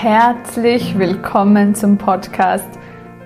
[0.00, 2.68] Herzlich willkommen zum Podcast,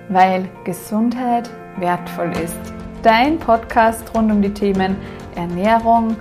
[0.09, 2.57] weil Gesundheit wertvoll ist.
[3.03, 4.95] Dein Podcast rund um die Themen
[5.35, 6.17] Ernährung,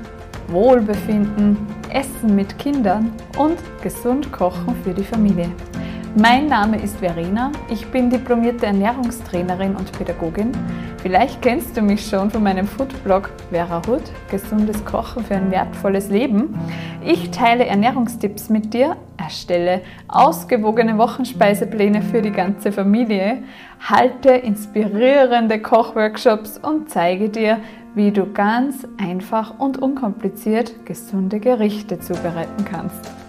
[0.48, 1.56] Wohlbefinden,
[1.90, 5.50] Essen mit Kindern und gesund kochen für die Familie.
[6.16, 10.52] Mein Name ist Verena, ich bin diplomierte Ernährungstrainerin und Pädagogin.
[11.02, 16.08] Vielleicht kennst du mich schon von meinem Foodblog Vera Hood, gesundes Kochen für ein wertvolles
[16.10, 16.54] Leben.
[17.04, 23.42] Ich teile Ernährungstipps mit dir, erstelle ausgewogene Wochenspeisepläne für die ganze Familie,
[23.80, 27.58] halte inspirierende Kochworkshops und zeige dir,
[27.96, 33.21] wie du ganz einfach und unkompliziert gesunde Gerichte zubereiten kannst.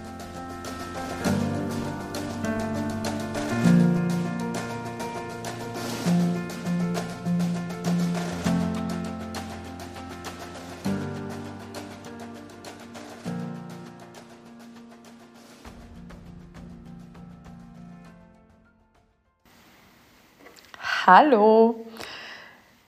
[21.06, 21.86] Hallo,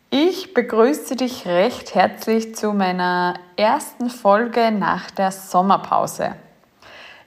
[0.09, 6.33] ich begrüße dich recht herzlich zu meiner ersten Folge nach der Sommerpause.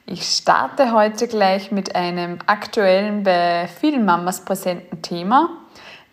[0.07, 5.51] Ich starte heute gleich mit einem aktuellen, bei vielen Mamas präsenten Thema,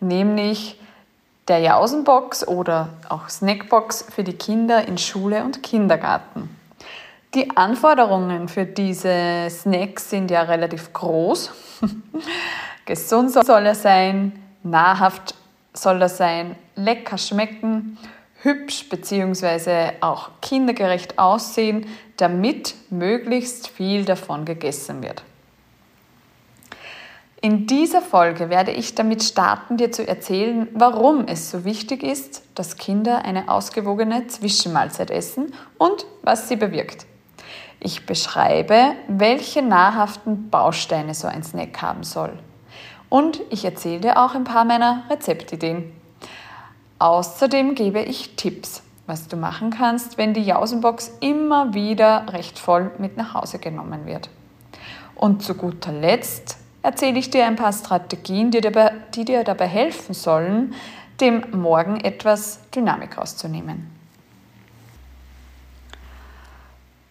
[0.00, 0.78] nämlich
[1.48, 6.54] der Jausenbox oder auch Snackbox für die Kinder in Schule und Kindergarten.
[7.32, 11.50] Die Anforderungen für diese Snacks sind ja relativ groß.
[12.84, 15.34] Gesund soll er sein, Nahrhaft
[15.74, 17.98] soll das sein, lecker schmecken,
[18.42, 19.92] hübsch bzw.
[20.00, 21.86] auch kindergerecht aussehen,
[22.16, 25.22] damit möglichst viel davon gegessen wird.
[27.40, 32.42] In dieser Folge werde ich damit starten, dir zu erzählen, warum es so wichtig ist,
[32.56, 37.06] dass Kinder eine ausgewogene Zwischenmahlzeit essen und was sie bewirkt.
[37.78, 42.36] Ich beschreibe, welche nahrhaften Bausteine so ein Snack haben soll.
[43.08, 45.92] Und ich erzähle dir auch ein paar meiner Rezeptideen.
[46.98, 52.90] Außerdem gebe ich Tipps, was du machen kannst, wenn die Jausenbox immer wieder recht voll
[52.98, 54.28] mit nach Hause genommen wird.
[55.14, 59.44] Und zu guter Letzt erzähle ich dir ein paar Strategien, die dir, dabei, die dir
[59.44, 60.74] dabei helfen sollen,
[61.20, 63.95] dem Morgen etwas Dynamik rauszunehmen.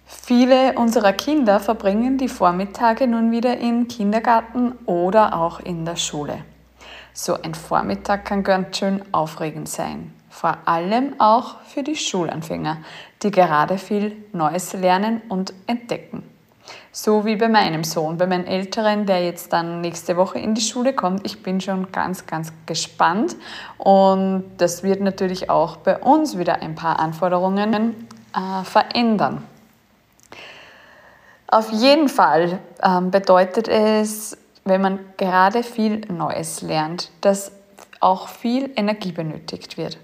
[0.05, 6.45] Viele unserer Kinder verbringen die Vormittage nun wieder im Kindergarten oder auch in der Schule.
[7.11, 12.77] So ein Vormittag kann ganz schön aufregend sein, vor allem auch für die Schulanfänger,
[13.23, 16.23] die gerade viel Neues lernen und entdecken.
[16.91, 20.61] So wie bei meinem Sohn, bei meinem Älteren, der jetzt dann nächste Woche in die
[20.61, 21.25] Schule kommt.
[21.25, 23.35] Ich bin schon ganz, ganz gespannt
[23.77, 27.95] und das wird natürlich auch bei uns wieder ein paar Anforderungen
[28.35, 29.43] äh, verändern.
[31.47, 37.51] Auf jeden Fall ähm, bedeutet es, wenn man gerade viel Neues lernt, dass
[37.99, 39.97] auch viel Energie benötigt wird.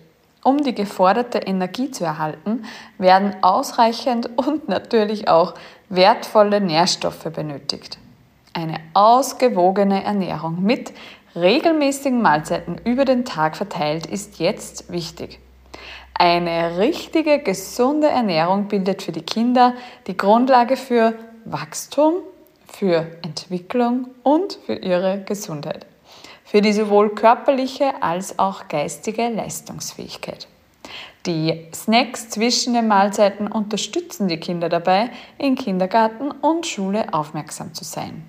[0.44, 2.66] Um die geforderte Energie zu erhalten,
[2.98, 5.56] werden ausreichend und natürlich auch
[5.90, 7.98] wertvolle Nährstoffe benötigt.
[8.54, 10.94] Eine ausgewogene Ernährung mit
[11.36, 15.40] regelmäßigen Mahlzeiten über den Tag verteilt ist jetzt wichtig.
[16.14, 19.74] Eine richtige, gesunde Ernährung bildet für die Kinder
[20.08, 21.14] die Grundlage für
[21.46, 22.16] Wachstum,
[22.72, 25.86] für Entwicklung und für ihre Gesundheit,
[26.44, 30.48] für die sowohl körperliche als auch geistige Leistungsfähigkeit.
[31.26, 37.84] Die Snacks zwischen den Mahlzeiten unterstützen die Kinder dabei, in Kindergarten und Schule aufmerksam zu
[37.84, 38.24] sein.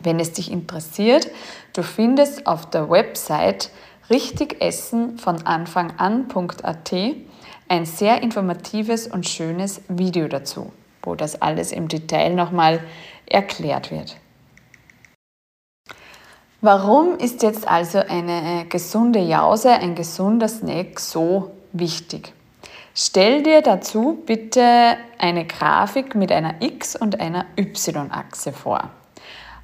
[0.00, 1.28] Wenn es dich interessiert,
[1.72, 3.70] du findest auf der Website
[4.08, 6.92] richtigessen von Anfang an.at
[7.68, 10.72] ein sehr informatives und schönes Video dazu
[11.08, 12.80] wo das alles im Detail nochmal
[13.26, 14.16] erklärt wird.
[16.60, 22.34] Warum ist jetzt also eine gesunde Jause, ein gesunder Snack so wichtig?
[22.94, 28.90] Stell dir dazu bitte eine Grafik mit einer X- und einer Y-Achse vor.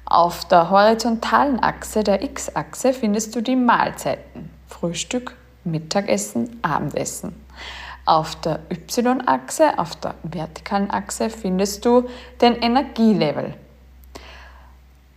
[0.05, 4.49] Auf der horizontalen Achse der X-Achse findest du die Mahlzeiten.
[4.67, 7.44] Frühstück, Mittagessen, Abendessen.
[8.05, 12.07] Auf der Y-Achse, auf der vertikalen Achse findest du
[12.39, 13.55] den Energielevel.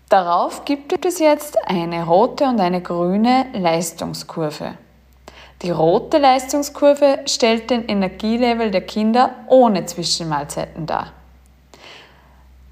[0.09, 4.75] Darauf gibt es jetzt eine rote und eine grüne Leistungskurve.
[5.61, 11.13] Die rote Leistungskurve stellt den Energielevel der Kinder ohne Zwischenmahlzeiten dar.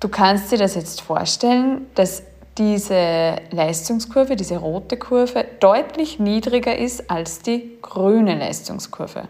[0.01, 2.23] Du kannst dir das jetzt vorstellen, dass
[2.57, 9.29] diese Leistungskurve, diese rote Kurve, deutlich niedriger ist als die grüne Leistungskurve.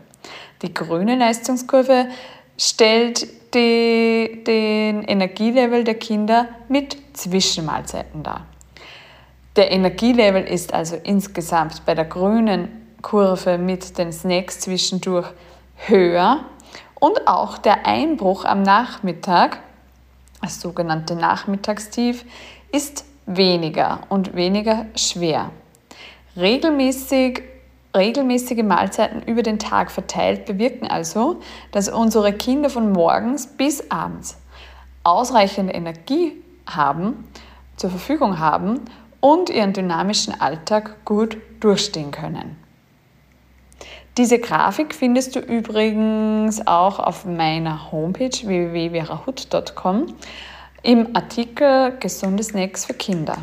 [0.62, 2.06] Die grüne Leistungskurve
[2.58, 8.46] stellt die, den Energielevel der Kinder mit Zwischenmahlzeiten dar.
[9.56, 15.28] Der Energielevel ist also insgesamt bei der grünen Kurve mit den Snacks zwischendurch
[15.76, 16.44] höher
[16.98, 19.60] und auch der Einbruch am Nachmittag,
[20.42, 22.24] das sogenannte Nachmittagstief,
[22.72, 25.50] ist weniger und weniger schwer.
[26.36, 27.42] Regelmäßig,
[27.96, 31.40] regelmäßige Mahlzeiten über den Tag verteilt bewirken also,
[31.72, 34.38] dass unsere Kinder von morgens bis abends
[35.02, 36.32] ausreichend Energie
[36.66, 37.28] haben,
[37.76, 38.81] zur Verfügung haben
[39.20, 42.56] und ihren dynamischen Alltag gut durchstehen können.
[44.16, 50.06] Diese Grafik findest du übrigens auch auf meiner Homepage www.verahut.com
[50.82, 53.37] im Artikel Gesunde Snacks für Kinder.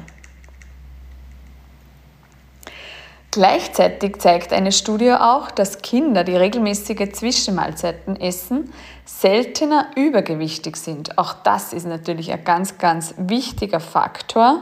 [3.33, 8.71] Gleichzeitig zeigt eine Studie auch, dass Kinder, die regelmäßige Zwischenmahlzeiten essen,
[9.05, 11.17] seltener übergewichtig sind.
[11.17, 14.61] Auch das ist natürlich ein ganz, ganz wichtiger Faktor.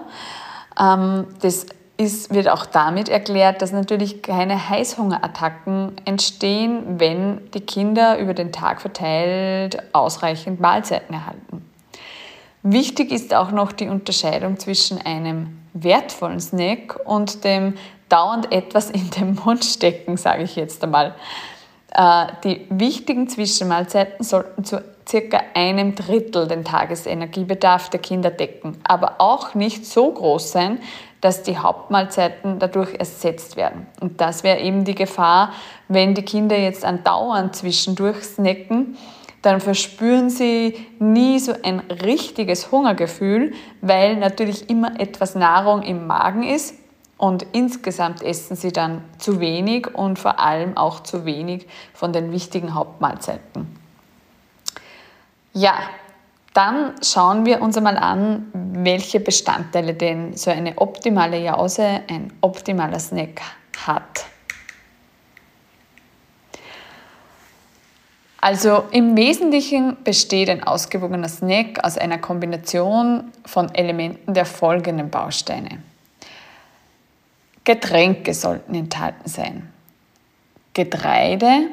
[0.79, 1.65] Ähm, das
[1.97, 8.53] ist, wird auch damit erklärt, dass natürlich keine Heißhungerattacken entstehen, wenn die Kinder über den
[8.53, 11.69] Tag verteilt ausreichend Mahlzeiten erhalten.
[12.63, 17.73] Wichtig ist auch noch die Unterscheidung zwischen einem wertvollen Snack und dem
[18.11, 21.15] dauernd etwas in den Mund stecken, sage ich jetzt einmal.
[21.93, 29.15] Äh, die wichtigen Zwischenmahlzeiten sollten zu circa einem Drittel den Tagesenergiebedarf der Kinder decken, aber
[29.19, 30.79] auch nicht so groß sein,
[31.19, 33.87] dass die Hauptmahlzeiten dadurch ersetzt werden.
[33.99, 35.51] Und das wäre eben die Gefahr,
[35.87, 38.97] wenn die Kinder jetzt andauernd zwischendurch snacken,
[39.41, 46.43] dann verspüren sie nie so ein richtiges Hungergefühl, weil natürlich immer etwas Nahrung im Magen
[46.43, 46.75] ist
[47.21, 52.31] und insgesamt essen sie dann zu wenig und vor allem auch zu wenig von den
[52.31, 53.77] wichtigen Hauptmahlzeiten.
[55.53, 55.75] Ja,
[56.55, 62.99] dann schauen wir uns einmal an, welche Bestandteile denn so eine optimale Jause, ein optimaler
[62.99, 63.39] Snack
[63.85, 64.25] hat.
[68.41, 75.83] Also im Wesentlichen besteht ein ausgewogener Snack aus einer Kombination von Elementen der folgenden Bausteine.
[77.63, 79.71] Getränke sollten enthalten sein.
[80.73, 81.67] Getreide,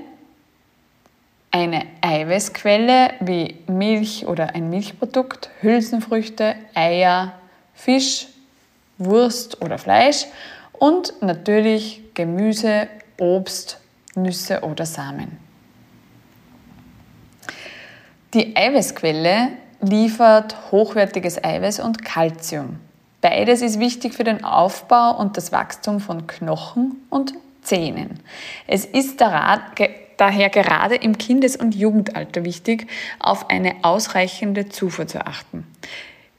[1.50, 7.32] eine Eiweißquelle wie Milch oder ein Milchprodukt, Hülsenfrüchte, Eier,
[7.74, 8.26] Fisch,
[8.98, 10.26] Wurst oder Fleisch
[10.72, 12.88] und natürlich Gemüse,
[13.18, 13.80] Obst,
[14.14, 15.38] Nüsse oder Samen.
[18.34, 22.78] Die Eiweißquelle liefert hochwertiges Eiweiß und Kalzium.
[23.30, 28.20] Beides ist wichtig für den Aufbau und das Wachstum von Knochen und Zähnen.
[28.66, 32.86] Es ist daher gerade im Kindes- und Jugendalter wichtig,
[33.18, 35.66] auf eine ausreichende Zufuhr zu achten.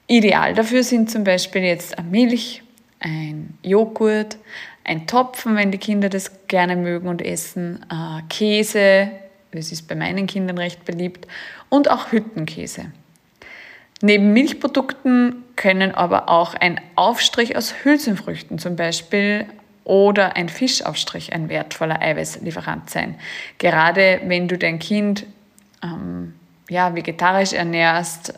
[0.08, 2.64] Ideal dafür sind zum Beispiel jetzt Milch,
[3.00, 4.40] ein Joghurt,
[4.84, 9.12] ein Topfen, wenn die Kinder das gerne mögen und essen, äh, Käse,
[9.52, 11.28] das ist bei meinen Kindern recht beliebt,
[11.70, 12.92] und auch Hüttenkäse.
[14.02, 19.46] Neben Milchprodukten können aber auch ein Aufstrich aus Hülsenfrüchten zum Beispiel
[19.84, 23.16] oder ein Fischaufstrich ein wertvoller Eiweißlieferant sein.
[23.58, 25.26] Gerade wenn du dein Kind
[25.84, 26.36] ähm,
[26.70, 28.36] ja, vegetarisch ernährst,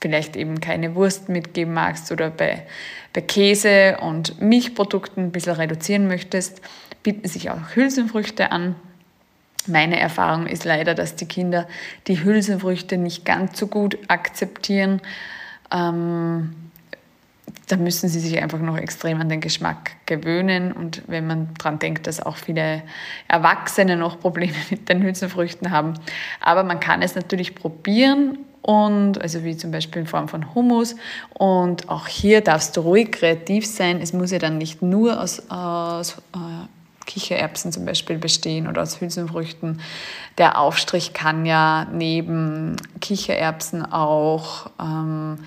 [0.00, 2.66] vielleicht eben keine Wurst mitgeben magst oder bei,
[3.12, 6.60] bei Käse und Milchprodukten ein bisschen reduzieren möchtest,
[7.02, 8.74] bieten sich auch Hülsenfrüchte an.
[9.66, 11.68] Meine Erfahrung ist leider, dass die Kinder
[12.06, 15.00] die Hülsenfrüchte nicht ganz so gut akzeptieren.
[15.72, 16.54] Ähm,
[17.68, 20.72] da müssen sie sich einfach noch extrem an den Geschmack gewöhnen.
[20.72, 22.82] Und wenn man daran denkt, dass auch viele
[23.28, 25.94] Erwachsene noch Probleme mit den Hülsenfrüchten haben.
[26.40, 30.96] Aber man kann es natürlich probieren und also wie zum Beispiel in Form von Hummus.
[31.34, 34.00] Und auch hier darfst du ruhig kreativ sein.
[34.02, 36.66] Es muss ja dann nicht nur aus, aus äh,
[37.10, 39.80] Kichererbsen zum Beispiel bestehen oder aus Hülsenfrüchten.
[40.38, 45.38] Der Aufstrich kann ja neben Kichererbsen auch ähm,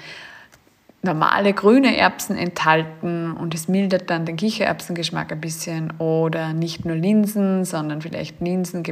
[1.04, 6.96] normale grüne Erbsen enthalten und es mildert dann den Kichererbsengeschmack ein bisschen oder nicht nur
[6.96, 8.84] Linsen, sondern vielleicht Linsen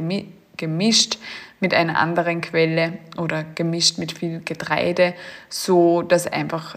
[0.56, 1.18] gemischt
[1.60, 5.12] mit einer anderen Quelle oder gemischt mit viel Getreide,
[5.50, 6.76] so dass einfach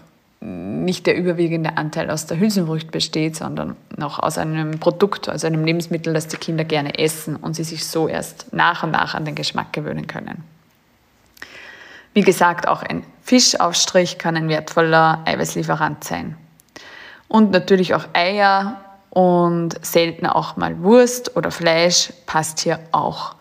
[0.86, 5.64] nicht der überwiegende Anteil aus der Hülsenfrucht besteht, sondern noch aus einem Produkt, also einem
[5.64, 9.26] Lebensmittel, das die Kinder gerne essen und sie sich so erst nach und nach an
[9.26, 10.44] den Geschmack gewöhnen können.
[12.14, 16.36] Wie gesagt, auch ein Fischaufstrich kann ein wertvoller Eiweißlieferant sein.
[17.28, 23.34] Und natürlich auch Eier und selten auch mal Wurst oder Fleisch passt hier auch.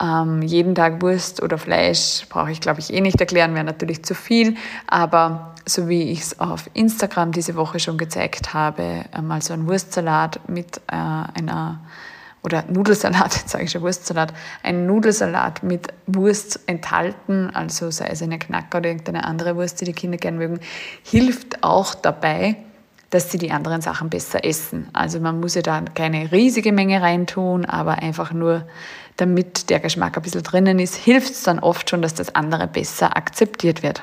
[0.00, 4.04] Ähm, jeden Tag Wurst oder Fleisch brauche ich, glaube ich, eh nicht erklären, wäre natürlich
[4.04, 4.56] zu viel.
[4.86, 9.66] Aber so wie ich es auf Instagram diese Woche schon gezeigt habe, mal so ein
[9.66, 11.80] Wurstsalat mit äh, einer
[12.46, 14.32] oder Nudelsalat, jetzt sage ich schon Wurstsalat,
[14.62, 19.84] ein Nudelsalat mit Wurst enthalten, also sei es eine Knacker oder irgendeine andere Wurst, die
[19.84, 20.60] die Kinder gerne mögen,
[21.02, 22.56] hilft auch dabei,
[23.10, 24.88] dass sie die anderen Sachen besser essen.
[24.92, 28.66] Also man muss ja da keine riesige Menge reintun, aber einfach nur,
[29.16, 32.68] damit der Geschmack ein bisschen drinnen ist, hilft es dann oft schon, dass das andere
[32.68, 34.02] besser akzeptiert wird.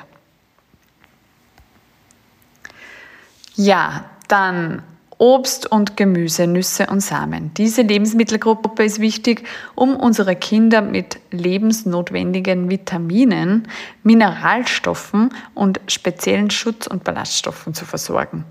[3.54, 4.82] Ja, dann
[5.18, 7.52] Obst und Gemüse, Nüsse und Samen.
[7.54, 9.46] Diese Lebensmittelgruppe ist wichtig,
[9.76, 13.68] um unsere Kinder mit lebensnotwendigen Vitaminen,
[14.02, 18.44] Mineralstoffen und speziellen Schutz- und Ballaststoffen zu versorgen.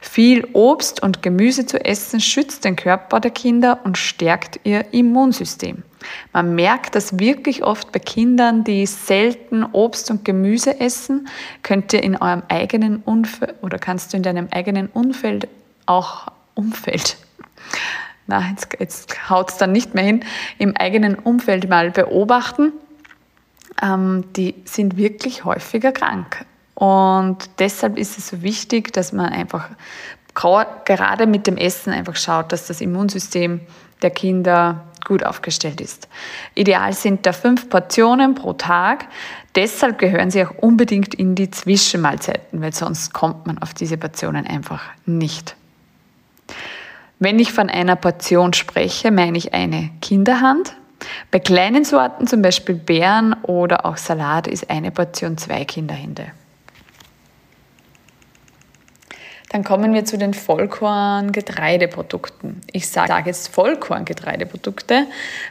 [0.00, 5.84] Viel Obst und Gemüse zu essen schützt den Körper der Kinder und stärkt ihr Immunsystem.
[6.32, 11.28] Man merkt das wirklich oft bei Kindern, die selten Obst und Gemüse essen.
[11.62, 15.48] Könnt ihr in eurem eigenen Umfeld oder kannst du in deinem eigenen Umfeld
[15.86, 17.16] auch Umfeld,
[18.26, 20.24] na, jetzt, jetzt haut es dann nicht mehr hin,
[20.58, 22.72] im eigenen Umfeld mal beobachten,
[23.82, 26.44] ähm, die sind wirklich häufiger krank.
[26.74, 29.68] Und deshalb ist es so wichtig, dass man einfach
[30.34, 33.60] gerade mit dem Essen einfach schaut, dass das Immunsystem
[34.02, 36.08] der Kinder gut aufgestellt ist.
[36.54, 39.06] Ideal sind da fünf Portionen pro Tag.
[39.56, 44.46] Deshalb gehören sie auch unbedingt in die Zwischenmahlzeiten, weil sonst kommt man auf diese Portionen
[44.46, 45.56] einfach nicht.
[47.18, 50.76] Wenn ich von einer Portion spreche, meine ich eine Kinderhand.
[51.30, 56.26] Bei kleinen Sorten, zum Beispiel Beeren oder auch Salat, ist eine Portion zwei Kinderhände.
[59.50, 62.60] Dann kommen wir zu den Vollkorn-Getreideprodukten.
[62.70, 65.06] Ich sage jetzt Vollkorn-Getreideprodukte,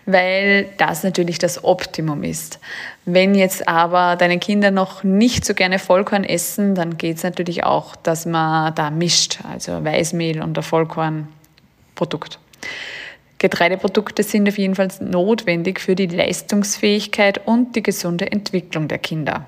[0.06, 2.60] weil das natürlich das Optimum ist.
[3.06, 7.64] Wenn jetzt aber deine Kinder noch nicht so gerne Vollkorn essen, dann geht es natürlich
[7.64, 12.38] auch, dass man da mischt, also Weißmehl und der Vollkornprodukt.
[13.40, 19.46] Getreideprodukte sind auf jeden Fall notwendig für die Leistungsfähigkeit und die gesunde Entwicklung der Kinder.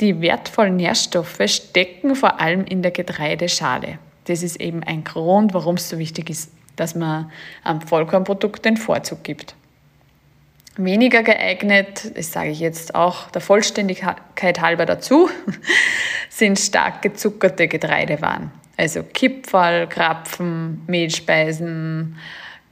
[0.00, 3.98] Die wertvollen Nährstoffe stecken vor allem in der Getreideschale.
[4.24, 7.30] Das ist eben ein Grund, warum es so wichtig ist, dass man
[7.64, 9.54] am Vollkornprodukt den Vorzug gibt.
[10.76, 15.30] Weniger geeignet, das sage ich jetzt auch der Vollständigkeit halber dazu,
[16.28, 18.50] sind stark gezuckerte Getreidewaren.
[18.76, 22.18] Also Kipferl, Krapfen, Mehlspeisen,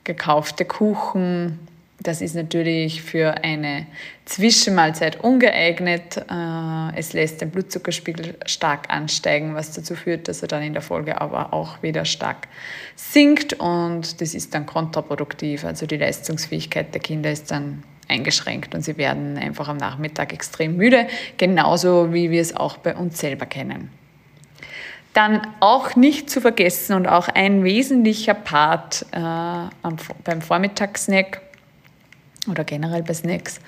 [0.05, 1.59] gekaufte Kuchen.
[2.05, 3.87] Das ist natürlich für eine
[4.27, 6.19] Zwischenmahlzeit ungeeignet.
[6.31, 10.83] Äh, es lässt den Blutzuckerspiegel stark ansteigen, was dazu führt, dass er dann in der
[10.83, 12.47] Folge aber auch wieder stark
[12.95, 15.65] sinkt und das ist dann kontraproduktiv.
[15.65, 20.77] Also die Leistungsfähigkeit der Kinder ist dann eingeschränkt und sie werden einfach am Nachmittag extrem
[20.77, 21.07] müde,
[21.39, 23.89] genauso wie wir es auch bei uns selber kennen.
[25.15, 29.89] Dann auch nicht zu vergessen und auch ein wesentlicher Part äh,
[30.25, 31.41] beim Vormittagssnack
[32.49, 33.61] oder generell bei Snacks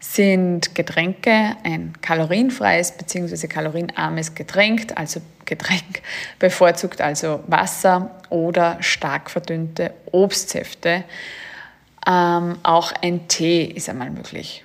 [0.00, 3.46] sind Getränke, ein kalorienfreies bzw.
[3.46, 6.02] kalorienarmes Getränk, also Getränk
[6.38, 11.04] bevorzugt also Wasser oder stark verdünnte Obstsäfte.
[12.06, 14.64] Ähm, auch ein Tee ist einmal möglich.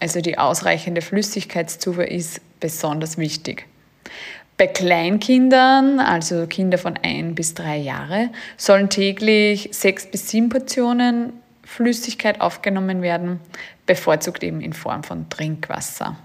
[0.00, 3.66] Also die ausreichende Flüssigkeitszufuhr ist besonders wichtig.
[4.56, 11.32] Bei Kleinkindern, also Kinder von ein bis drei Jahre, sollen täglich sechs bis sieben Portionen
[11.78, 13.38] Flüssigkeit aufgenommen werden,
[13.86, 16.16] bevorzugt eben in Form von Trinkwasser.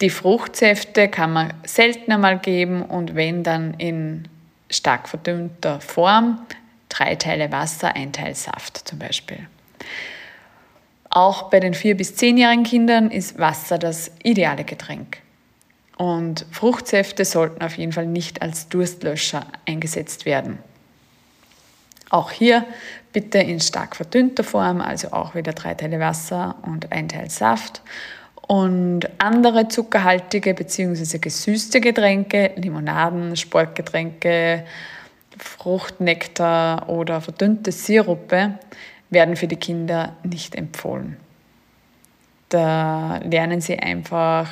[0.00, 4.28] Die Fruchtsäfte kann man seltener mal geben und wenn dann in
[4.70, 6.40] stark verdünnter Form,
[6.88, 9.46] drei Teile Wasser, ein Teil Saft zum Beispiel.
[11.10, 15.18] Auch bei den vier bis zehnjährigen Kindern ist Wasser das ideale Getränk.
[15.98, 20.60] Und Fruchtsäfte sollten auf jeden Fall nicht als Durstlöscher eingesetzt werden.
[22.14, 22.64] Auch hier
[23.12, 27.82] bitte in stark verdünnter Form, also auch wieder drei Teile Wasser und ein Teil Saft.
[28.46, 31.18] Und andere zuckerhaltige bzw.
[31.18, 34.64] gesüßte Getränke, Limonaden, Sportgetränke,
[35.36, 38.60] Fruchtnektar oder verdünnte Sirupe
[39.10, 41.16] werden für die Kinder nicht empfohlen.
[42.48, 44.48] Da lernen sie einfach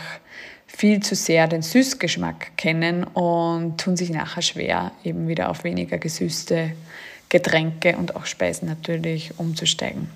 [0.66, 5.98] viel zu sehr den Süßgeschmack kennen und tun sich nachher schwer, eben wieder auf weniger
[5.98, 6.72] gesüßte
[7.32, 10.10] Getränke und auch Speisen natürlich umzusteigen.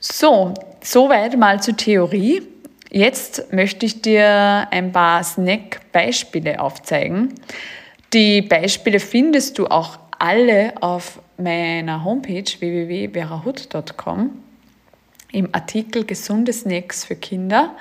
[0.00, 2.42] So, soweit mal zur Theorie.
[2.90, 7.34] Jetzt möchte ich dir ein paar Snack-Beispiele aufzeigen.
[8.14, 14.30] Die Beispiele findest du auch alle auf meiner Homepage www.verahut.com
[15.32, 17.76] im Artikel Gesunde Snacks für Kinder.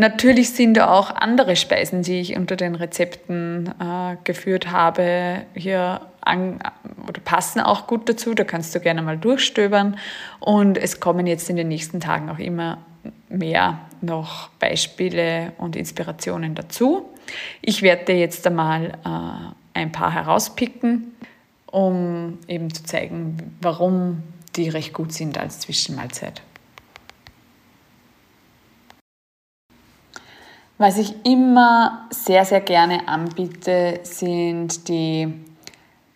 [0.00, 6.02] Natürlich sind da auch andere Speisen, die ich unter den Rezepten äh, geführt habe, hier
[6.20, 6.60] an,
[7.08, 8.32] oder passen auch gut dazu.
[8.32, 9.98] Da kannst du gerne mal durchstöbern.
[10.38, 12.78] Und es kommen jetzt in den nächsten Tagen auch immer
[13.28, 17.08] mehr noch Beispiele und Inspirationen dazu.
[17.60, 21.12] Ich werde dir jetzt einmal äh, ein paar herauspicken,
[21.66, 24.22] um eben zu zeigen, warum
[24.54, 26.40] die recht gut sind als Zwischenmahlzeit.
[30.80, 35.26] Was ich immer sehr, sehr gerne anbiete, sind die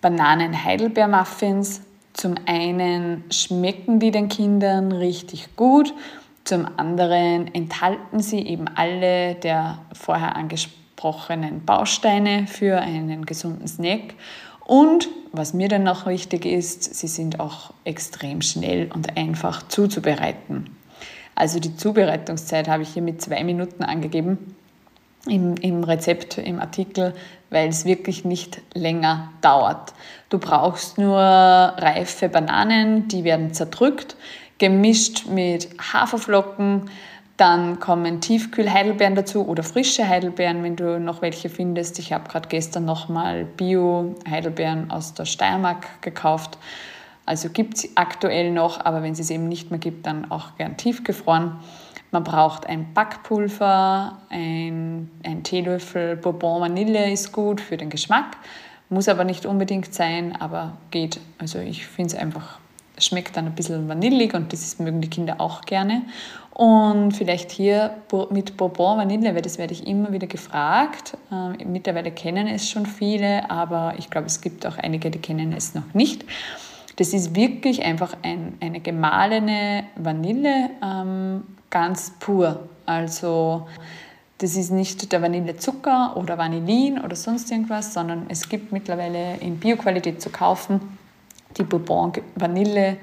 [0.00, 1.81] Bananen-Heidelbeer-Muffins.
[2.12, 5.92] Zum einen schmecken die den Kindern richtig gut,
[6.45, 14.14] zum anderen enthalten sie eben alle der vorher angesprochenen Bausteine für einen gesunden Snack.
[14.64, 20.76] Und was mir dann noch wichtig ist, sie sind auch extrem schnell und einfach zuzubereiten.
[21.35, 24.55] Also die Zubereitungszeit habe ich hier mit zwei Minuten angegeben
[25.27, 27.15] im, im Rezept, im Artikel,
[27.51, 29.93] weil es wirklich nicht länger dauert.
[30.31, 34.17] Du brauchst nur reife Bananen, die werden zerdrückt,
[34.59, 36.91] gemischt mit Haferflocken,
[37.37, 41.99] dann kommen Tiefkühl-Heidelbeeren dazu oder frische Heidelbeeren, wenn du noch welche findest.
[41.99, 46.59] Ich habe gerade gestern nochmal Bio-Heidelbeeren aus der Steiermark gekauft.
[47.25, 50.57] Also gibt es aktuell noch, aber wenn es es eben nicht mehr gibt, dann auch
[50.57, 51.57] gern tiefgefroren.
[52.11, 58.37] Man braucht ein Backpulver, ein, ein Teelöffel Bourbon Vanille ist gut für den Geschmack,
[58.91, 61.21] muss aber nicht unbedingt sein, aber geht.
[61.38, 62.59] Also ich finde es einfach,
[62.99, 66.02] schmeckt dann ein bisschen vanillig und das mögen die Kinder auch gerne.
[66.52, 67.95] Und vielleicht hier
[68.29, 71.17] mit Bourbon Vanille, weil das werde ich immer wieder gefragt.
[71.31, 75.55] Äh, mittlerweile kennen es schon viele, aber ich glaube, es gibt auch einige, die kennen
[75.55, 76.27] es noch nicht.
[76.96, 82.68] Das ist wirklich einfach ein, eine gemahlene Vanille, ähm, ganz pur.
[82.87, 83.66] Also
[84.38, 89.59] das ist nicht der Vanillezucker oder Vanillin oder sonst irgendwas, sondern es gibt mittlerweile in
[89.59, 90.81] Bioqualität zu kaufen
[91.57, 92.96] die Bourbon Vanille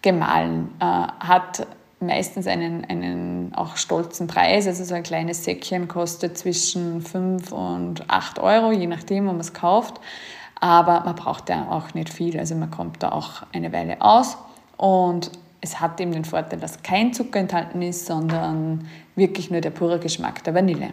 [0.00, 0.70] gemahlen.
[0.80, 1.66] Äh, hat
[2.00, 4.66] meistens einen, einen auch stolzen Preis.
[4.66, 9.40] Also so ein kleines Säckchen kostet zwischen 5 und 8 Euro, je nachdem, wo man
[9.40, 10.00] es kauft.
[10.62, 12.38] Aber man braucht ja auch nicht viel.
[12.38, 14.38] Also man kommt da auch eine Weile aus.
[14.76, 19.70] Und es hat eben den Vorteil, dass kein Zucker enthalten ist, sondern wirklich nur der
[19.70, 20.90] pure Geschmack der Vanille.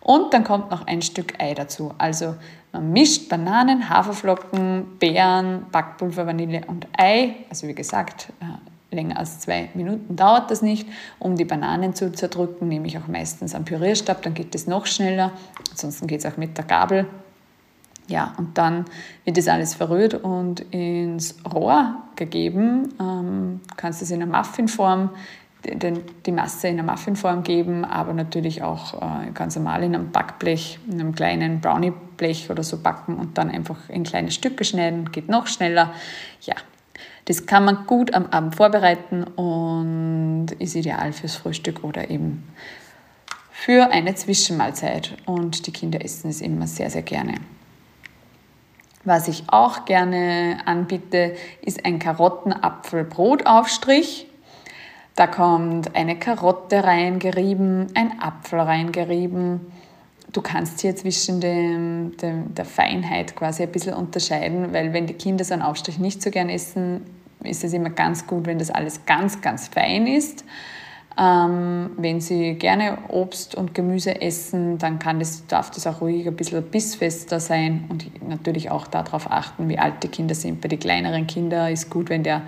[0.00, 1.92] Und dann kommt noch ein Stück Ei dazu.
[1.98, 2.36] Also
[2.70, 7.34] man mischt Bananen, Haferflocken, Beeren, Backpulver, Vanille und Ei.
[7.50, 10.88] Also wie gesagt, äh, länger als zwei Minuten dauert das nicht.
[11.18, 14.86] Um die Bananen zu zerdrücken, nehme ich auch meistens einen Pürierstab, dann geht es noch
[14.86, 15.32] schneller.
[15.72, 17.08] Ansonsten geht es auch mit der Gabel.
[18.06, 18.84] Ja, und dann
[19.24, 22.94] wird das alles verrührt und ins Rohr gegeben.
[23.00, 25.10] Ähm, kannst es in einer Muffinform,
[25.64, 30.78] die Masse in einer Muffinform geben, aber natürlich auch äh, ganz normal in einem Backblech,
[30.86, 35.30] in einem kleinen Brownieblech oder so backen und dann einfach in kleine Stücke schneiden, geht
[35.30, 35.94] noch schneller.
[36.42, 36.54] Ja,
[37.24, 42.44] das kann man gut am Abend vorbereiten und ist ideal fürs Frühstück oder eben
[43.50, 45.16] für eine Zwischenmahlzeit.
[45.24, 47.36] Und die Kinder essen es immer sehr, sehr gerne.
[49.04, 54.26] Was ich auch gerne anbiete, ist ein Karottenapfelbrotaufstrich.
[55.14, 59.60] Da kommt eine Karotte reingerieben, ein Apfel reingerieben.
[60.32, 65.14] Du kannst hier zwischen dem, dem, der Feinheit quasi ein bisschen unterscheiden, weil wenn die
[65.14, 67.02] Kinder so einen Aufstrich nicht so gern essen,
[67.44, 70.44] ist es immer ganz gut, wenn das alles ganz, ganz fein ist.
[71.16, 76.26] Ähm, wenn Sie gerne Obst und Gemüse essen, dann kann das, darf das auch ruhig
[76.26, 80.60] ein bisschen bissfester sein und natürlich auch darauf achten, wie alt die Kinder sind.
[80.60, 82.42] Bei den kleineren Kindern ist gut, wenn der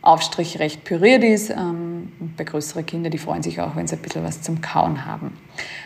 [0.00, 1.50] Aufstrich recht püriert ist.
[1.50, 5.04] Ähm, bei größeren Kindern, die freuen sich auch, wenn sie ein bisschen was zum Kauen
[5.04, 5.36] haben.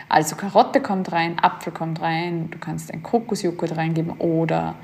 [0.07, 4.75] Also Karotte kommt rein, Apfel kommt rein, du kannst einen Kokosjoghurt reingeben oder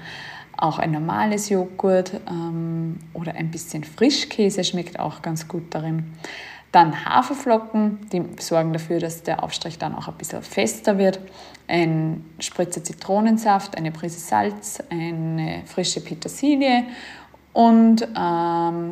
[0.57, 6.13] auch ein normales Joghurt ähm, oder ein bisschen Frischkäse schmeckt auch ganz gut darin.
[6.75, 11.21] Dann Haferflocken, die sorgen dafür, dass der Aufstrich dann auch ein bisschen fester wird.
[11.69, 16.83] Ein Spritzer Zitronensaft, eine Prise Salz, eine frische Petersilie
[17.53, 18.91] und ähm,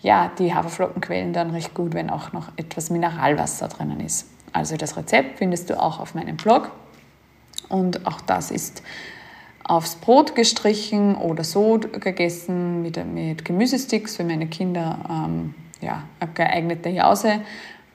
[0.00, 4.28] ja, die Haferflocken quellen dann recht gut, wenn auch noch etwas Mineralwasser drinnen ist.
[4.52, 6.72] Also das Rezept findest du auch auf meinem Blog
[7.68, 8.82] und auch das ist
[9.62, 14.98] aufs Brot gestrichen oder so gegessen mit, mit Gemüsesticks für meine Kinder.
[15.08, 17.40] Ähm, ja, eine geeignete Jause.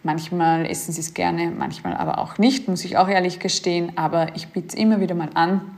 [0.04, 3.98] Manchmal essen sie es gerne, manchmal aber auch nicht, muss ich auch ehrlich gestehen.
[3.98, 5.78] Aber ich biete es immer wieder mal an.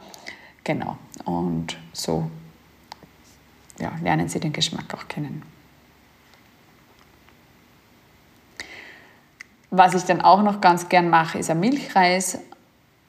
[0.63, 0.97] Genau.
[1.25, 2.29] Und so
[3.79, 5.41] ja, lernen sie den Geschmack auch kennen.
[9.71, 12.39] Was ich dann auch noch ganz gern mache, ist ein Milchreis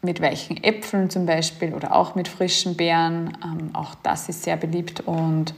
[0.00, 3.36] mit weichen Äpfeln zum Beispiel oder auch mit frischen Beeren.
[3.44, 5.54] Ähm, auch das ist sehr beliebt und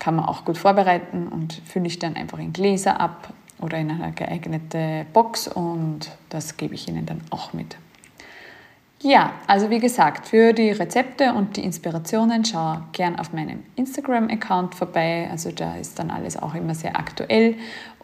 [0.00, 3.90] kann man auch gut vorbereiten und fülle ich dann einfach in Gläser ab oder in
[3.90, 7.76] eine geeignete Box und das gebe ich Ihnen dann auch mit.
[9.02, 14.74] Ja, also wie gesagt, für die Rezepte und die Inspirationen schau gern auf meinem Instagram-Account
[14.74, 15.26] vorbei.
[15.30, 17.54] Also da ist dann alles auch immer sehr aktuell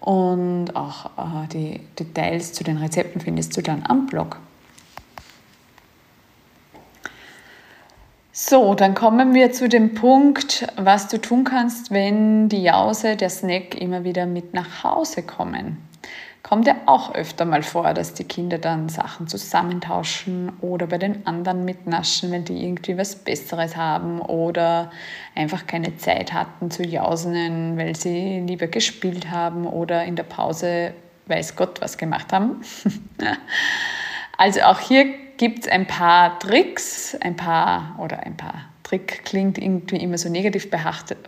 [0.00, 4.38] und auch äh, die Details zu den Rezepten findest du dann am Blog.
[8.38, 13.30] So, dann kommen wir zu dem Punkt, was du tun kannst, wenn die Jause, der
[13.30, 15.78] Snack immer wieder mit nach Hause kommen.
[16.42, 21.26] Kommt ja auch öfter mal vor, dass die Kinder dann Sachen zusammentauschen oder bei den
[21.26, 24.90] anderen mitnaschen, wenn die irgendwie was Besseres haben oder
[25.34, 30.92] einfach keine Zeit hatten zu jausen, weil sie lieber gespielt haben oder in der Pause
[31.24, 32.60] weiß Gott was gemacht haben.
[34.36, 35.06] also auch hier
[35.38, 40.28] gibt es ein paar Tricks, ein paar oder ein paar Trick klingt irgendwie immer so
[40.28, 41.18] negativ behaftet.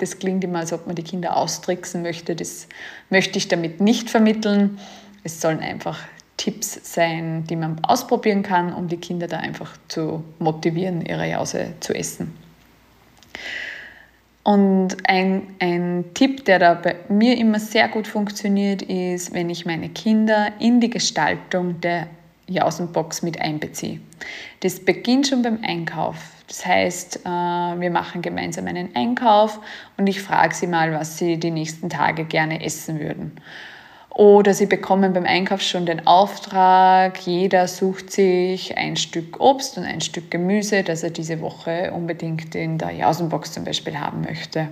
[0.00, 2.36] Das klingt immer, als ob man die Kinder austricksen möchte.
[2.36, 2.68] Das
[3.10, 4.78] möchte ich damit nicht vermitteln.
[5.24, 5.98] Es sollen einfach
[6.36, 11.72] Tipps sein, die man ausprobieren kann, um die Kinder da einfach zu motivieren, ihre Jause
[11.80, 12.32] zu essen.
[14.44, 19.66] Und ein, ein Tipp, der da bei mir immer sehr gut funktioniert, ist, wenn ich
[19.66, 22.06] meine Kinder in die Gestaltung der
[22.48, 24.00] Jausenbox mit einbeziehe.
[24.60, 26.16] Das beginnt schon beim Einkauf.
[26.48, 29.58] Das heißt, äh, wir machen gemeinsam einen Einkauf
[29.96, 33.32] und ich frage sie mal, was sie die nächsten Tage gerne essen würden.
[34.10, 39.84] Oder sie bekommen beim Einkauf schon den Auftrag, jeder sucht sich ein Stück Obst und
[39.84, 44.68] ein Stück Gemüse, das er diese Woche unbedingt in der Jausenbox zum Beispiel haben möchte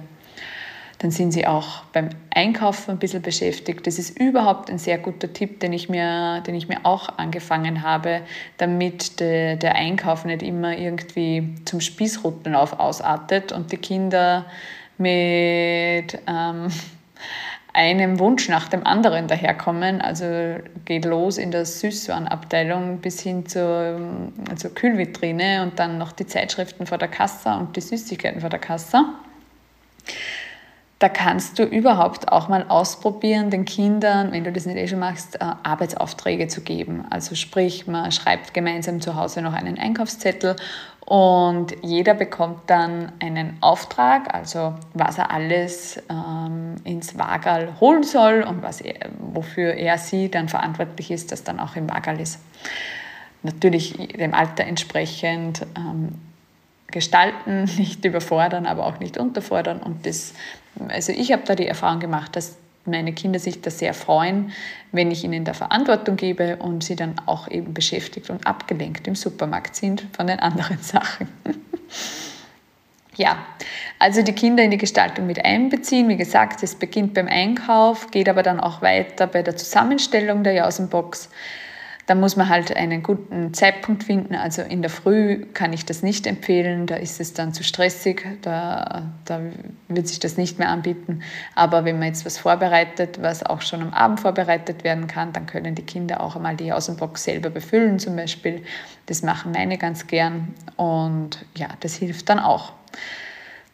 [1.05, 3.87] dann sind sie auch beim Einkaufen ein bisschen beschäftigt.
[3.87, 7.83] Das ist überhaupt ein sehr guter Tipp, den ich mir, den ich mir auch angefangen
[7.83, 8.23] habe,
[8.57, 14.47] damit de, der Einkauf nicht immer irgendwie zum Spießrutenlauf ausartet und die Kinder
[14.97, 16.69] mit ähm,
[17.75, 20.01] einem Wunsch nach dem anderen daherkommen.
[20.01, 20.25] Also
[20.87, 24.01] geht los in der Süßwarenabteilung bis hin zur,
[24.57, 28.61] zur Kühlvitrine und dann noch die Zeitschriften vor der Kasse und die Süßigkeiten vor der
[28.61, 29.05] Kasse
[31.05, 35.01] da kannst du überhaupt auch mal ausprobieren, den Kindern, wenn du das nicht eh schon
[35.01, 37.05] machst, äh, Arbeitsaufträge zu geben.
[37.11, 40.57] Also sprich, man schreibt gemeinsam zu Hause noch einen Einkaufszettel
[41.05, 48.43] und jeder bekommt dann einen Auftrag, also was er alles ähm, ins Wagal holen soll
[48.43, 52.41] und was er, wofür er sie dann verantwortlich ist, dass dann auch im Wagal ist.
[53.43, 56.15] Natürlich dem Alter entsprechend ähm,
[56.89, 59.83] gestalten, nicht überfordern, aber auch nicht unterfordern.
[59.83, 60.35] Und das,
[60.89, 64.53] also ich habe da die Erfahrung gemacht, dass meine Kinder sich da sehr freuen,
[64.93, 69.15] wenn ich ihnen da Verantwortung gebe und sie dann auch eben beschäftigt und abgelenkt im
[69.15, 71.29] Supermarkt sind von den anderen Sachen.
[73.17, 73.39] ja,
[73.99, 76.09] also die Kinder in die Gestaltung mit einbeziehen.
[76.09, 80.53] Wie gesagt, es beginnt beim Einkauf, geht aber dann auch weiter bei der Zusammenstellung der
[80.53, 81.31] Jausenbox.
[82.07, 84.35] Da muss man halt einen guten Zeitpunkt finden.
[84.35, 88.27] Also in der Früh kann ich das nicht empfehlen, da ist es dann zu stressig,
[88.43, 89.41] da, da
[89.89, 91.23] wird sich das nicht mehr anbieten.
[91.55, 95.47] Aber wenn man jetzt was vorbereitet, was auch schon am Abend vorbereitet werden kann, dann
[95.47, 98.63] können die Kinder auch einmal die Außenbox selber befüllen zum Beispiel.
[99.07, 102.73] Das machen meine ganz gern und ja, das hilft dann auch.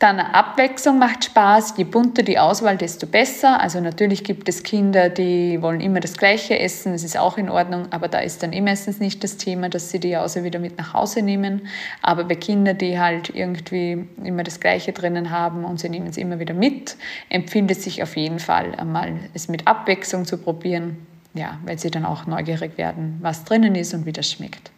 [0.01, 1.75] Dann Abwechslung macht Spaß.
[1.77, 3.61] Je bunter die Auswahl, desto besser.
[3.61, 6.93] Also natürlich gibt es Kinder, die wollen immer das Gleiche essen.
[6.93, 7.85] Das ist auch in Ordnung.
[7.91, 10.79] Aber da ist dann eh meistens nicht das Thema, dass sie die Jause wieder mit
[10.79, 11.69] nach Hause nehmen.
[12.01, 16.17] Aber bei Kindern, die halt irgendwie immer das Gleiche drinnen haben und sie nehmen es
[16.17, 16.97] immer wieder mit,
[17.29, 21.07] empfiehlt es sich auf jeden Fall einmal, es mit Abwechslung zu probieren.
[21.35, 24.71] Ja, weil sie dann auch neugierig werden, was drinnen ist und wie das schmeckt.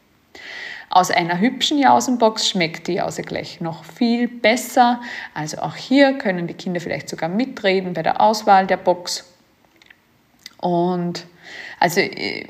[0.95, 5.01] Aus einer hübschen Jausenbox schmeckt die Jause gleich noch viel besser.
[5.33, 9.25] Also auch hier können die Kinder vielleicht sogar mitreden bei der Auswahl der Box.
[10.59, 11.25] Und
[11.81, 12.47] also ich,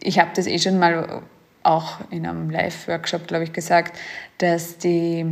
[0.00, 1.20] ich habe das eh schon mal
[1.64, 3.98] auch in einem Live-Workshop, glaube ich, gesagt,
[4.38, 5.26] dass die,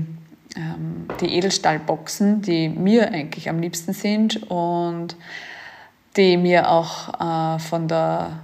[0.55, 5.17] ähm, die Edelstahlboxen, die mir eigentlich am liebsten sind und
[6.19, 8.39] die mir auch äh, von der,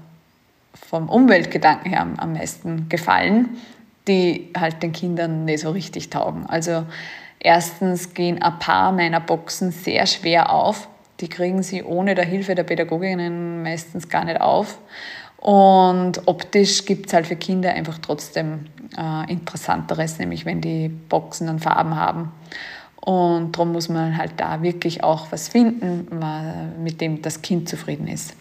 [0.89, 3.59] vom Umweltgedanken her am, am meisten gefallen,
[4.09, 6.47] die halt den Kindern nicht so richtig taugen.
[6.47, 6.85] Also
[7.39, 10.89] erstens gehen ein paar meiner Boxen sehr schwer auf.
[11.21, 14.79] Die kriegen sie ohne der Hilfe der Pädagoginnen meistens gar nicht auf.
[15.39, 18.67] Und optisch gibt es halt für Kinder einfach trotzdem
[18.97, 22.33] äh, Interessanteres, nämlich wenn die Boxen dann Farben haben.
[23.01, 26.09] Und darum muss man halt da wirklich auch was finden,
[26.83, 28.35] mit dem das Kind zufrieden ist.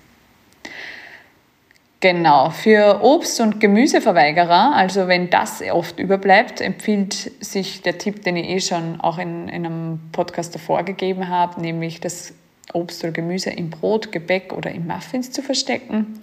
[2.01, 8.35] Genau, für Obst- und Gemüseverweigerer, also wenn das oft überbleibt, empfiehlt sich der Tipp, den
[8.35, 12.33] ich eh schon auch in, in einem Podcast davor gegeben habe, nämlich das
[12.73, 16.21] Obst oder Gemüse im Brot, Gebäck oder in Muffins zu verstecken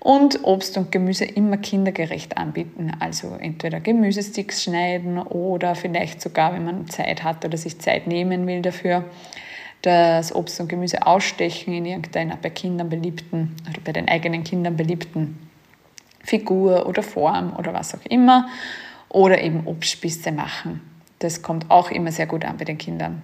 [0.00, 2.92] und Obst und Gemüse immer kindergerecht anbieten.
[3.00, 8.46] Also entweder Gemüsesticks schneiden oder vielleicht sogar, wenn man Zeit hat oder sich Zeit nehmen
[8.46, 9.04] will dafür,
[9.86, 14.76] das Obst und Gemüse ausstechen in irgendeiner bei Kindern beliebten oder bei den eigenen Kindern
[14.76, 15.38] beliebten
[16.24, 18.48] Figur oder Form oder was auch immer
[19.08, 20.80] oder eben Obstspieße machen.
[21.20, 23.22] Das kommt auch immer sehr gut an bei den Kindern.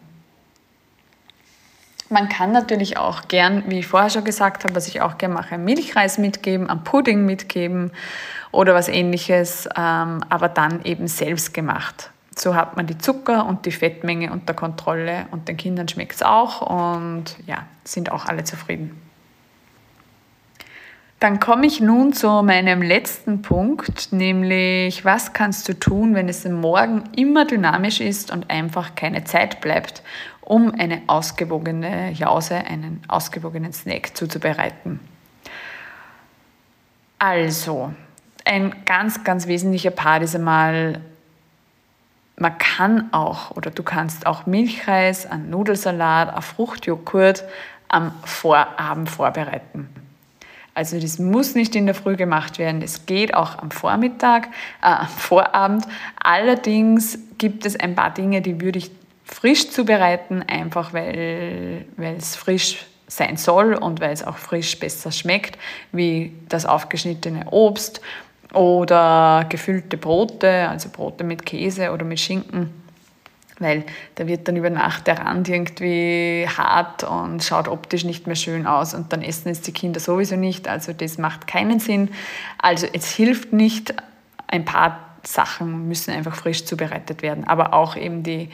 [2.09, 5.33] Man kann natürlich auch gern, wie ich vorher schon gesagt habe, was ich auch gern
[5.33, 7.91] mache, Milchreis mitgeben, am Pudding mitgeben
[8.53, 12.12] oder was ähnliches, ähm, aber dann eben selbst gemacht.
[12.35, 16.23] So hat man die Zucker und die Fettmenge unter Kontrolle und den Kindern schmeckt es
[16.23, 19.01] auch und ja, sind auch alle zufrieden.
[21.23, 26.45] Dann komme ich nun zu meinem letzten Punkt, nämlich was kannst du tun, wenn es
[26.45, 30.03] am Morgen immer dynamisch ist und einfach keine Zeit bleibt,
[30.41, 34.99] um eine ausgewogene Jause, einen ausgewogenen Snack zuzubereiten.
[37.21, 37.93] Also,
[38.45, 41.01] ein ganz, ganz wesentlicher Part ist einmal,
[42.43, 47.45] man kann auch oder du kannst auch Milchreis, einen Nudelsalat, einen Fruchtjoghurt
[47.89, 49.89] am Vorabend vorbereiten.
[50.75, 54.49] Also das muss nicht in der Früh gemacht werden, das geht auch am Vormittag,
[54.83, 55.87] äh, am Vorabend.
[56.23, 58.91] Allerdings gibt es ein paar Dinge, die würde ich
[59.25, 65.13] frisch zubereiten, einfach weil, weil es frisch sein soll und weil es auch frisch besser
[65.13, 65.59] schmeckt,
[65.93, 68.01] wie das aufgeschnittene Obst
[68.55, 72.71] oder gefüllte Brote, also Brote mit Käse oder mit Schinken,
[73.59, 73.85] weil
[74.17, 78.67] da wird dann über Nacht der Rand irgendwie hart und schaut optisch nicht mehr schön
[78.67, 78.95] aus.
[78.95, 82.11] Und dann essen es die Kinder sowieso nicht, also das macht keinen Sinn.
[82.59, 83.95] Also es hilft nicht,
[84.49, 88.51] ein paar Sachen müssen einfach frisch zubereitet werden, aber auch eben die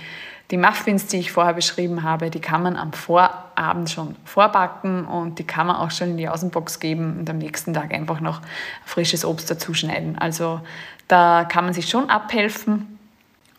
[0.51, 3.48] die Muffins, die ich vorher beschrieben habe, die kann man am Vorabend
[3.87, 7.75] schon vorbacken und die kann man auch schon in die Außenbox geben und am nächsten
[7.75, 8.41] Tag einfach noch
[8.85, 10.17] frisches Obst dazu schneiden.
[10.19, 10.61] Also
[11.09, 12.99] da kann man sich schon abhelfen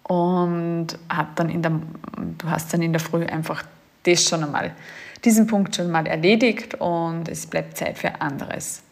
[0.03, 1.71] und hat dann in der,
[2.37, 3.63] du hast dann in der Früh einfach
[4.03, 4.71] das schon einmal,
[5.25, 8.83] diesen Punkt schon mal erledigt und es bleibt Zeit für anderes.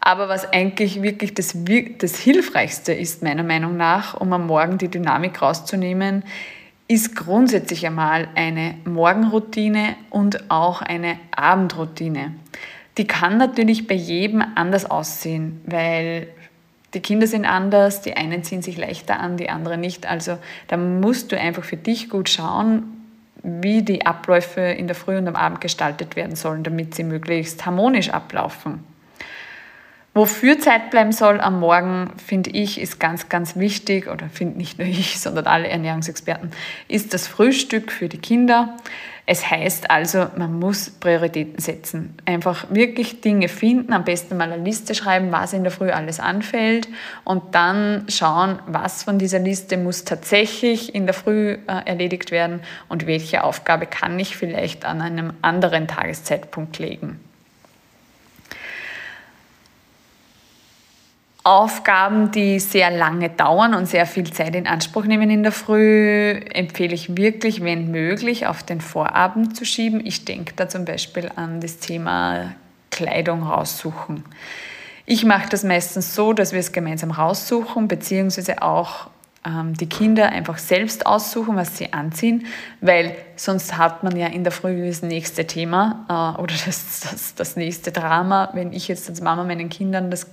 [0.00, 1.56] Aber was eigentlich wirklich das,
[1.98, 6.22] das Hilfreichste ist, meiner Meinung nach, um am Morgen die Dynamik rauszunehmen,
[6.88, 12.34] ist grundsätzlich einmal eine Morgenroutine und auch eine Abendroutine.
[12.96, 16.28] Die kann natürlich bei jedem anders aussehen, weil
[16.94, 20.06] die Kinder sind anders, die einen ziehen sich leichter an, die anderen nicht.
[20.06, 22.84] Also da musst du einfach für dich gut schauen,
[23.42, 27.66] wie die Abläufe in der Früh und am Abend gestaltet werden sollen, damit sie möglichst
[27.66, 28.82] harmonisch ablaufen.
[30.16, 34.78] Wofür Zeit bleiben soll am Morgen, finde ich, ist ganz, ganz wichtig, oder finde nicht
[34.78, 36.52] nur ich, sondern alle Ernährungsexperten,
[36.88, 38.78] ist das Frühstück für die Kinder.
[39.26, 42.16] Es heißt also, man muss Prioritäten setzen.
[42.24, 46.18] Einfach wirklich Dinge finden, am besten mal eine Liste schreiben, was in der Früh alles
[46.18, 46.88] anfällt
[47.24, 52.60] und dann schauen, was von dieser Liste muss tatsächlich in der Früh äh, erledigt werden
[52.88, 57.20] und welche Aufgabe kann ich vielleicht an einem anderen Tageszeitpunkt legen.
[61.46, 66.40] Aufgaben, die sehr lange dauern und sehr viel Zeit in Anspruch nehmen in der Früh,
[66.52, 70.04] empfehle ich wirklich, wenn möglich, auf den Vorabend zu schieben.
[70.04, 72.52] Ich denke da zum Beispiel an das Thema
[72.90, 74.24] Kleidung raussuchen.
[75.04, 79.06] Ich mache das meistens so, dass wir es gemeinsam raussuchen, beziehungsweise auch
[79.46, 82.46] ähm, die Kinder einfach selbst aussuchen, was sie anziehen,
[82.80, 87.36] weil sonst hat man ja in der Früh das nächste Thema äh, oder das, das,
[87.36, 88.50] das nächste Drama.
[88.52, 90.26] Wenn ich jetzt als Mama meinen Kindern das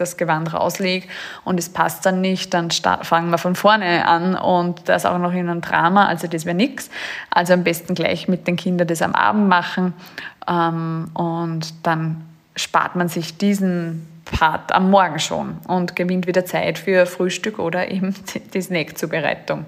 [0.00, 1.06] das Gewand rauslege
[1.44, 5.32] und es passt dann nicht, dann fangen wir von vorne an und das auch noch
[5.32, 6.90] in einem Drama, also das wäre nichts.
[7.30, 9.94] Also am besten gleich mit den Kindern das am Abend machen
[10.48, 12.24] ähm, und dann
[12.56, 17.90] spart man sich diesen Part am Morgen schon und gewinnt wieder Zeit für Frühstück oder
[17.90, 18.14] eben
[18.54, 19.64] die Snackzubereitung.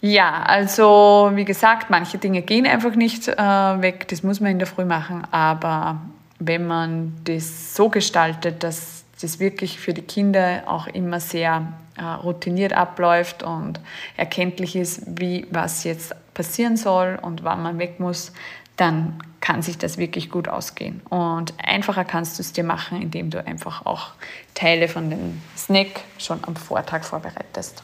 [0.00, 4.58] Ja, also wie gesagt, manche Dinge gehen einfach nicht äh, weg, das muss man in
[4.58, 6.00] der Früh machen, aber
[6.38, 12.02] wenn man das so gestaltet, dass das wirklich für die Kinder auch immer sehr äh,
[12.02, 13.80] routiniert abläuft und
[14.16, 18.32] erkenntlich ist, wie was jetzt passieren soll und wann man weg muss,
[18.76, 21.00] dann kann sich das wirklich gut ausgehen.
[21.08, 24.08] Und einfacher kannst du es dir machen, indem du einfach auch
[24.54, 27.82] Teile von dem Snack schon am Vortag vorbereitest.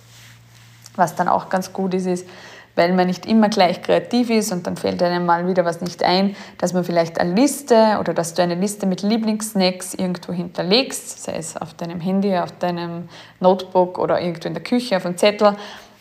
[0.97, 2.29] Was dann auch ganz gut ist, ist,
[2.75, 6.03] weil man nicht immer gleich kreativ ist und dann fällt einem mal wieder was nicht
[6.03, 11.23] ein, dass man vielleicht eine Liste oder dass du eine Liste mit Lieblingssnacks irgendwo hinterlegst,
[11.23, 13.09] sei es auf deinem Handy, auf deinem
[13.41, 15.57] Notebook oder irgendwo in der Küche auf einem Zettel.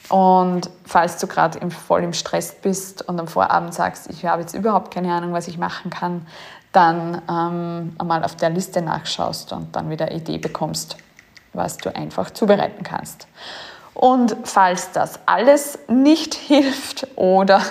[0.09, 4.53] Und falls du gerade voll im Stress bist und am Vorabend sagst, ich habe jetzt
[4.53, 6.25] überhaupt keine Ahnung, was ich machen kann,
[6.71, 10.97] dann ähm, einmal auf der Liste nachschaust und dann wieder eine Idee bekommst,
[11.53, 13.27] was du einfach zubereiten kannst.
[13.93, 17.61] Und falls das alles nicht hilft oder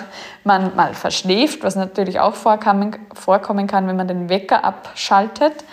[0.43, 5.63] man mal verschläft, was natürlich auch vorkommen, kann, wenn man den Wecker abschaltet,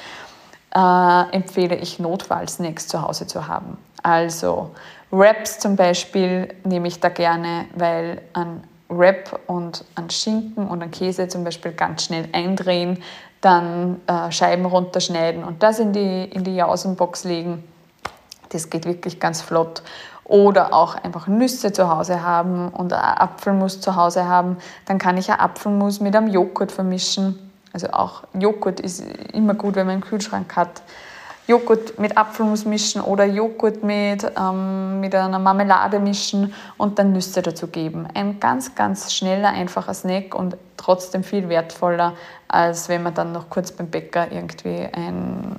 [0.74, 3.78] äh, empfehle ich Notfallsnacks zu Hause zu haben.
[4.02, 4.70] Also
[5.10, 10.90] Wraps zum Beispiel nehme ich da gerne, weil an Wrap und an Schinken und an
[10.90, 13.02] Käse zum Beispiel ganz schnell eindrehen,
[13.40, 17.64] dann äh, Scheiben runterschneiden und das in die, in die Jausenbox legen.
[18.50, 19.82] Das geht wirklich ganz flott.
[20.28, 24.58] Oder auch einfach Nüsse zu Hause haben und Apfelmus zu Hause haben.
[24.84, 27.50] Dann kann ich Apfelmus mit einem Joghurt vermischen.
[27.72, 30.82] Also auch Joghurt ist immer gut, wenn man einen Kühlschrank hat.
[31.48, 37.40] Joghurt mit Apfelmus mischen oder Joghurt mit, ähm, mit einer Marmelade mischen und dann Nüsse
[37.40, 38.06] dazu geben.
[38.12, 42.12] Ein ganz, ganz schneller, einfacher Snack und trotzdem viel wertvoller,
[42.48, 45.56] als wenn man dann noch kurz beim Bäcker irgendwie ein,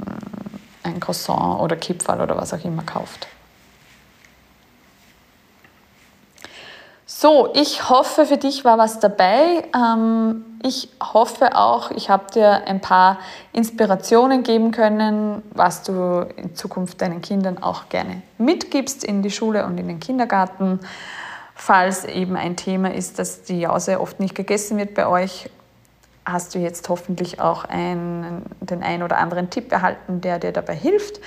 [0.84, 3.28] ein Croissant oder Kipferl oder was auch immer kauft.
[7.12, 9.64] So, ich hoffe, für dich war was dabei.
[9.76, 13.18] Ähm, ich hoffe auch, ich habe dir ein paar
[13.52, 19.66] Inspirationen geben können, was du in Zukunft deinen Kindern auch gerne mitgibst in die Schule
[19.66, 20.82] und in den Kindergarten.
[21.56, 25.50] Falls eben ein Thema ist, dass die Jause oft nicht gegessen wird bei euch,
[26.26, 30.76] hast du jetzt hoffentlich auch einen, den ein oder anderen Tipp erhalten, der dir dabei
[30.76, 31.20] hilft.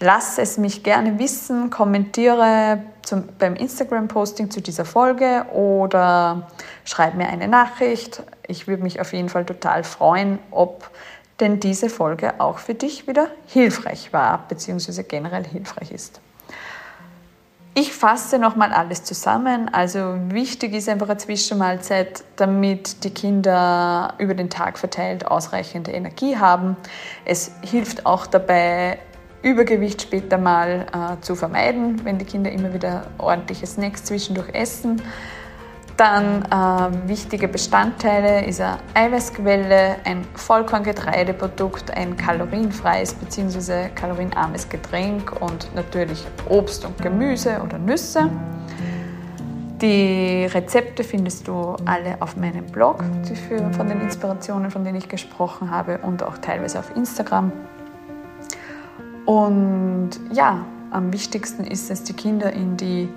[0.00, 6.48] Lass es mich gerne wissen, kommentiere zum, beim Instagram-Posting zu dieser Folge oder
[6.84, 8.22] schreib mir eine Nachricht.
[8.46, 10.90] Ich würde mich auf jeden Fall total freuen, ob
[11.40, 16.20] denn diese Folge auch für dich wieder hilfreich war, beziehungsweise generell hilfreich ist.
[17.72, 19.72] Ich fasse nochmal alles zusammen.
[19.72, 26.36] Also wichtig ist einfach eine Zwischenmahlzeit, damit die Kinder über den Tag verteilt ausreichende Energie
[26.36, 26.76] haben.
[27.24, 28.98] Es hilft auch dabei,
[29.42, 35.00] Übergewicht später mal äh, zu vermeiden, wenn die Kinder immer wieder ordentliche Snacks zwischendurch essen.
[35.96, 43.90] Dann äh, wichtige Bestandteile ist eine Eiweißquelle, ein Vollkorngetreideprodukt, ein kalorienfreies bzw.
[43.94, 48.30] kalorienarmes Getränk und natürlich Obst und Gemüse oder Nüsse.
[49.82, 53.02] Die Rezepte findest du alle auf meinem Blog
[53.48, 57.52] für, von den Inspirationen, von denen ich gesprochen habe und auch teilweise auf Instagram.
[59.26, 63.08] Und ja, am wichtigsten ist es, die Kinder in die,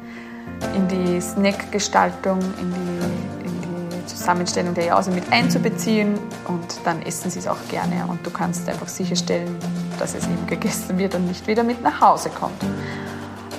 [0.75, 6.15] in die Snackgestaltung, in die, in die Zusammenstellung der Jause mit einzubeziehen
[6.47, 9.55] und dann essen sie es auch gerne und du kannst einfach sicherstellen,
[9.97, 12.61] dass es eben gegessen wird und nicht wieder mit nach Hause kommt.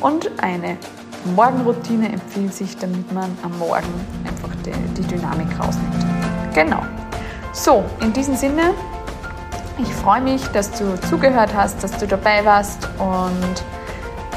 [0.01, 0.77] Und eine
[1.35, 3.89] Morgenroutine empfiehlt sich, damit man am Morgen
[4.27, 6.07] einfach die, die Dynamik rausnimmt.
[6.53, 6.83] Genau.
[7.53, 8.75] So, in diesem Sinne
[9.79, 13.65] ich freue mich, dass du zugehört hast, dass du dabei warst und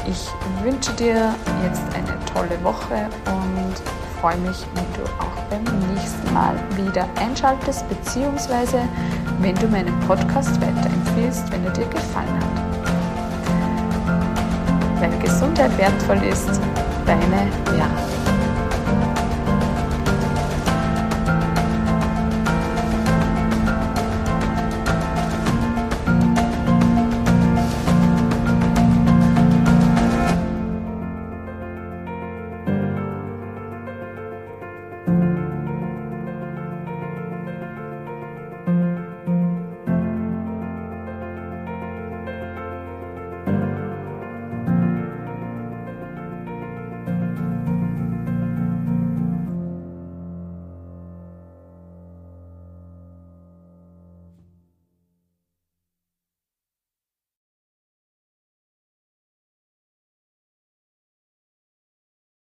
[0.06, 0.28] ich
[0.62, 3.74] wünsche dir jetzt eine tolle Woche und
[4.20, 5.62] freue mich, wenn du auch beim
[5.94, 8.80] nächsten Mal wieder einschaltest, beziehungsweise
[9.40, 12.58] wenn du meinen Podcast weiterempfiehlst, wenn er dir gefallen hat.
[15.00, 16.60] Weil Gesundheit wertvoll ist,
[17.06, 18.07] deine Vera.